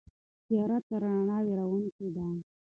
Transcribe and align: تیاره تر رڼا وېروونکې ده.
تیاره 0.45 0.77
تر 0.87 1.01
رڼا 1.03 1.37
وېروونکې 1.45 2.07
ده. 2.15 2.25